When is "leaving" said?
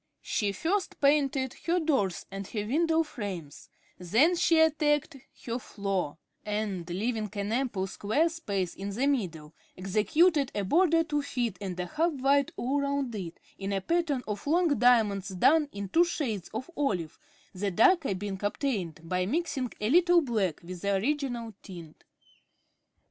6.89-7.29